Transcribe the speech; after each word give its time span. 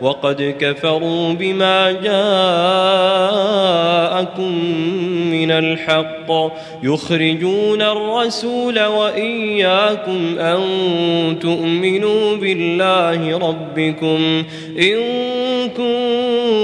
وقد 0.00 0.54
كفروا 0.60 1.32
بما 1.32 1.92
جاءكم 1.92 2.12
من 5.30 5.50
الحق 5.50 6.52
يخرجون 6.82 7.82
الرسول 7.82 8.84
وإياكم 8.84 10.38
أن 10.38 10.58
تؤمنوا 11.40 12.36
بالله 12.36 13.38
ربكم 13.38 14.44
إن 14.78 14.98
كنتم 15.68 16.37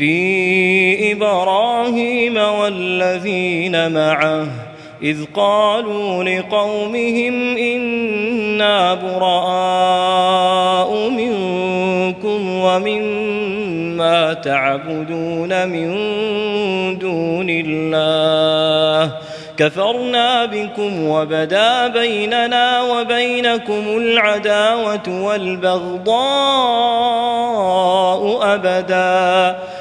في 0.00 1.12
إبراهيم 1.12 2.36
والذين 2.36 3.92
معه 3.92 4.46
إذ 5.02 5.24
قالوا 5.34 6.24
لقومهم 6.24 7.56
إنا 7.56 8.94
براء 8.94 10.28
منكم 11.08 12.54
ومما 12.54 14.32
تعبدون 14.32 15.68
من 15.68 15.88
دون 16.98 17.46
الله 17.50 19.12
كفرنا 19.56 20.46
بكم 20.46 21.08
وبدا 21.08 21.88
بيننا 21.88 22.82
وبينكم 22.82 23.82
العداوة 23.96 25.22
والبغضاء 25.24 26.10
أبدا 28.54 29.58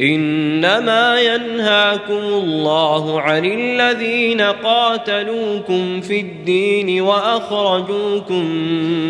إنما 0.00 1.20
ينهاكم 1.20 2.12
الله 2.12 3.20
عن 3.20 3.44
الذين 3.44 4.40
قاتلوكم 4.40 6.00
في 6.00 6.20
الدين 6.20 7.00
وأخرجوكم 7.00 8.44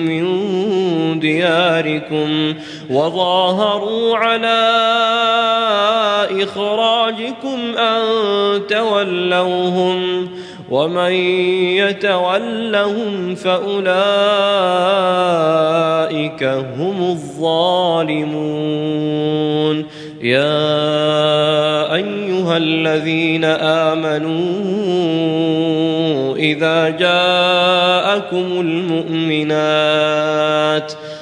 من 0.04 1.20
دياركم 1.20 2.54
وظاهروا 2.90 4.16
على 4.16 4.60
إخراجكم 6.42 7.78
أن 7.78 8.02
تولوهم 8.66 10.28
ومن 10.70 11.12
يتولهم 11.82 13.34
فأولئك 13.34 13.90
هم 16.78 16.98
الظالمون. 17.10 18.70
يا 20.20 21.94
أيها 21.94 22.56
الذين 22.56 23.44
آمنوا 23.44 24.30
إذا 26.36 26.88
جاءكم 26.88 28.60
المؤمنات 28.60 30.92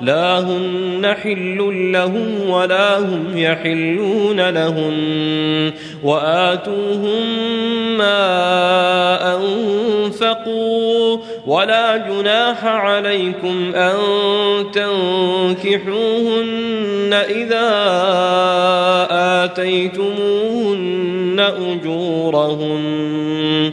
لا 0.00 0.38
هن 0.38 1.14
حل 1.22 1.90
لهم 1.92 2.50
ولا 2.50 2.98
هم 2.98 3.24
يحلون 3.34 4.50
لهن 4.50 5.72
وآتوهم 6.04 7.26
ما 7.98 9.36
أنفقوا 9.36 11.18
ولا 11.46 11.96
جناح 11.96 12.64
عليكم 12.64 13.72
أن 13.74 13.96
تنكحوهن 14.72 15.88
إذا 17.12 17.68
آتيتموهن 19.44 21.40
أجورهن 21.40 23.72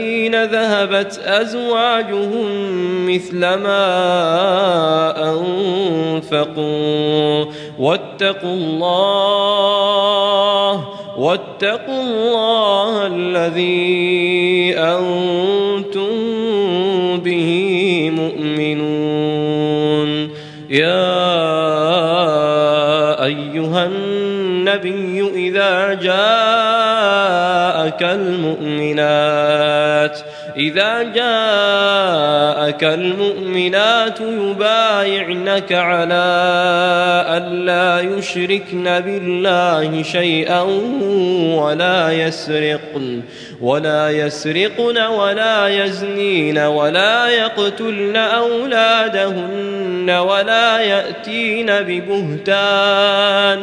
الذين 0.00 0.44
ذهبت 0.44 1.20
أزواجهم 1.24 2.46
مثل 3.06 3.38
ما 3.40 3.84
أنفقوا. 6.22 7.44
واتقوا 7.78 8.54
الله 8.54 9.90
واتقوا 11.18 12.02
الله 12.02 13.06
الذي 13.06 14.74
أنتم 14.78 16.10
به 17.24 18.10
مؤمنون. 18.14 19.30
يا 20.70 21.30
أيها 23.24 23.86
النبي 23.86 25.30
إذا 25.34 25.94
جاءك 27.90 28.02
المؤمنات. 28.02 29.70
إذا 30.56 31.02
جاءك 31.02 32.84
المؤمنات 32.84 34.20
يبايعنك 34.20 35.72
على 35.72 36.30
أن 37.28 37.64
لا 37.64 38.00
يشركن 38.00 39.00
بالله 39.00 40.02
شيئا 40.02 40.60
ولا 41.60 42.12
يسرقن 42.12 43.22
ولا 43.60 44.10
يسرقن 44.10 44.98
ولا 44.98 45.68
يزنين 45.68 46.58
ولا 46.58 47.28
يقتلن 47.28 48.16
أولادهن 48.16 50.10
ولا 50.10 50.80
يأتين 50.80 51.66
ببهتان. 51.66 53.62